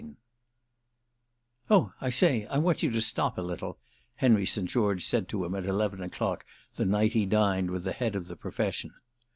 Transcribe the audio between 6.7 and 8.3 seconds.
the night he dined with the head of